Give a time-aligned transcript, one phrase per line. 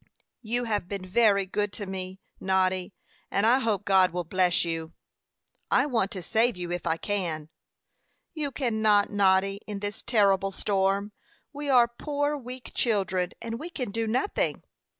[0.41, 2.95] "You have been very good to me, Noddy;
[3.29, 4.93] and I hope God will bless you."
[5.69, 7.49] "I want to save you if I can."
[8.33, 11.11] "You cannot, Noddy, in this terrible storm.
[11.53, 14.63] We are poor weak children, and we can do nothing."